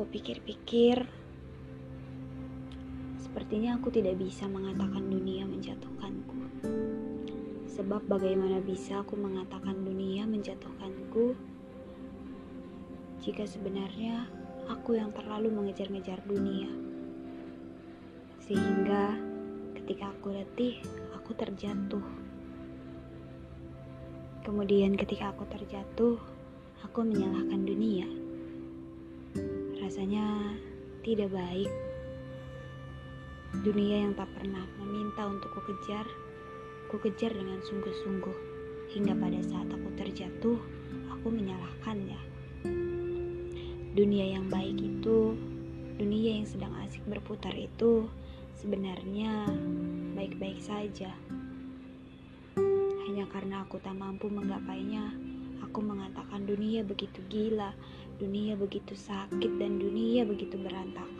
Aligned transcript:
aku 0.00 0.16
pikir-pikir, 0.16 1.04
sepertinya 3.20 3.76
aku 3.76 3.92
tidak 3.92 4.16
bisa 4.16 4.48
mengatakan 4.48 5.04
dunia 5.12 5.44
menjatuhkanku. 5.44 6.40
Sebab 7.68 8.08
bagaimana 8.08 8.64
bisa 8.64 9.04
aku 9.04 9.20
mengatakan 9.20 9.76
dunia 9.84 10.24
menjatuhkanku 10.24 11.36
jika 13.20 13.44
sebenarnya 13.44 14.24
aku 14.72 14.96
yang 14.96 15.12
terlalu 15.12 15.52
mengejar-ngejar 15.52 16.24
dunia. 16.24 16.72
Sehingga 18.40 19.20
ketika 19.76 20.16
aku 20.16 20.32
letih, 20.32 20.80
aku 21.12 21.36
terjatuh. 21.36 22.06
Kemudian 24.48 24.96
ketika 24.96 25.36
aku 25.36 25.44
terjatuh, 25.44 26.16
aku 26.88 27.04
menyalahkan 27.04 27.68
dunia. 27.68 28.29
Rasanya 29.90 30.54
tidak 31.02 31.34
baik. 31.34 31.66
Dunia 33.66 34.06
yang 34.06 34.14
tak 34.14 34.30
pernah 34.38 34.62
meminta 34.78 35.26
untuk 35.26 35.50
ku 35.50 35.66
kejar, 35.66 36.06
ku 36.86 37.02
kejar 37.02 37.34
dengan 37.34 37.58
sungguh-sungguh. 37.58 38.36
Hingga 38.94 39.18
pada 39.18 39.42
saat 39.42 39.66
aku 39.66 39.90
terjatuh, 39.98 40.62
aku 41.10 41.26
menyalahkannya. 41.34 42.22
Dunia 43.98 44.38
yang 44.38 44.46
baik 44.46 44.78
itu, 44.78 45.34
dunia 45.98 46.38
yang 46.38 46.46
sedang 46.46 46.70
asik 46.86 47.02
berputar 47.10 47.58
itu, 47.58 48.06
sebenarnya 48.62 49.50
baik-baik 50.14 50.62
saja. 50.62 51.10
Hanya 53.10 53.26
karena 53.26 53.66
aku 53.66 53.82
tak 53.82 53.98
mampu 53.98 54.30
menggapainya, 54.30 55.10
aku 55.66 55.82
mengatakan 55.82 56.46
dunia 56.46 56.86
begitu 56.86 57.18
gila, 57.26 57.74
dunia 58.20 58.52
begitu 58.54 58.92
sakit, 58.92 59.52
dan 59.56 59.80
dunia 59.80 60.28
begitu 60.28 60.60
berantakan. 60.60 61.19